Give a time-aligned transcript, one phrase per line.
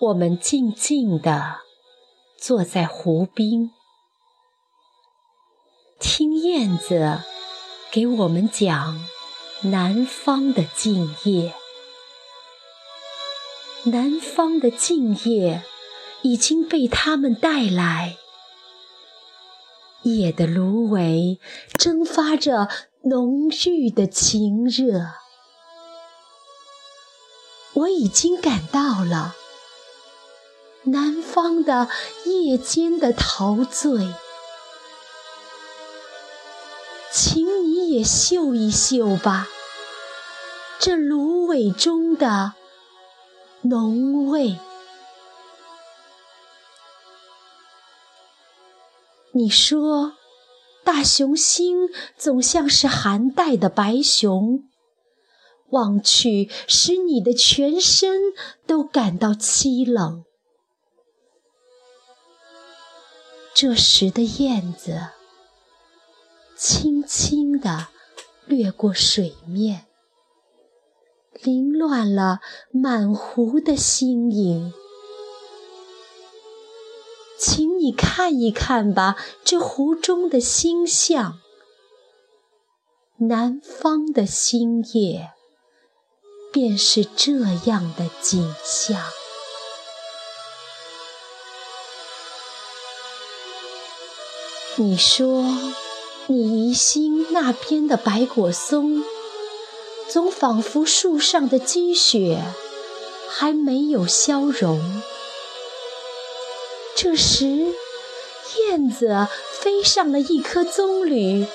[0.00, 1.56] 我们静静地
[2.38, 3.72] 坐在湖边，
[5.98, 7.24] 听燕子
[7.90, 9.04] 给我们讲
[9.62, 11.52] 南方的静夜。
[13.86, 15.64] 南方的静夜
[16.22, 18.16] 已经被他们带来，
[20.02, 21.40] 夜的芦苇
[21.76, 22.68] 蒸发着
[23.02, 25.06] 浓郁的情热。
[27.72, 29.34] 我已经感到了。
[30.90, 31.88] 南方的
[32.24, 34.14] 夜间的陶醉，
[37.12, 39.48] 请你也嗅一嗅吧，
[40.78, 42.54] 这芦苇中的
[43.62, 44.56] 浓味。
[49.32, 50.14] 你说，
[50.84, 54.64] 大熊星总像是寒带的白熊，
[55.70, 58.32] 望去使你的全身
[58.66, 60.24] 都感到凄冷。
[63.60, 65.08] 这时的燕子
[66.56, 67.88] 轻轻地
[68.46, 69.86] 掠过水面，
[71.42, 72.38] 凌乱了
[72.70, 74.72] 满湖的星影。
[77.36, 81.40] 请你看一看吧，这湖中的星象。
[83.16, 85.32] 南方的星夜，
[86.52, 89.02] 便是这样的景象。
[94.80, 95.44] 你说，
[96.28, 99.02] 你疑心那边的白果松，
[100.08, 102.40] 总仿佛树上的积雪
[103.28, 104.80] 还没有消融。
[106.94, 107.74] 这时，
[108.68, 109.26] 燕子
[109.60, 111.48] 飞上了一棵棕榈，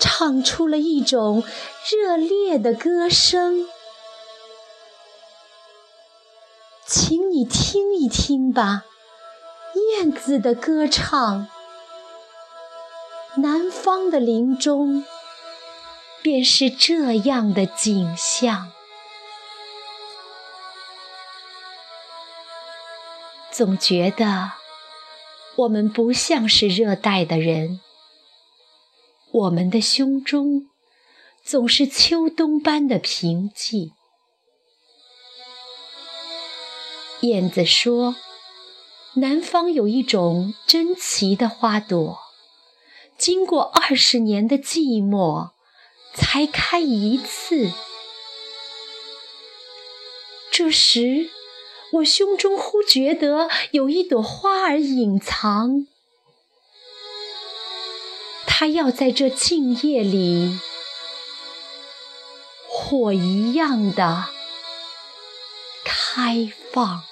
[0.00, 1.44] 唱出了一种
[1.90, 3.68] 热烈的歌声，
[6.86, 8.84] 请你听一听吧，
[9.98, 11.46] 燕子的歌唱。
[13.40, 15.04] 南方的林中，
[16.22, 18.72] 便是这样的景象。
[23.52, 24.50] 总觉得
[25.54, 27.78] 我们不像是热带的人，
[29.30, 30.68] 我们的胸中
[31.44, 33.92] 总是秋冬般的平静。
[37.20, 38.16] 燕子说
[39.14, 42.18] ：“南方有一种珍奇的花朵。”
[43.18, 45.50] 经过二十年的寂寞，
[46.14, 47.72] 才开一次。
[50.52, 51.28] 这时，
[51.94, 55.88] 我胸中忽觉得有一朵花儿隐藏，
[58.46, 60.56] 它要在这静夜里，
[62.68, 64.26] 火一样的
[65.84, 67.07] 开放。